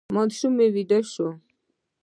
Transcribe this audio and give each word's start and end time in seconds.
ماشوم 0.15 0.55
ویده 0.75 0.99
شو. 1.11 1.27